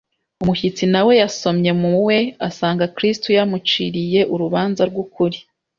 [0.41, 2.17] umushyitsi na we yasomye mu we.
[2.47, 5.37] Asanga Kristo yamuciriye urubanza rw'ukuri.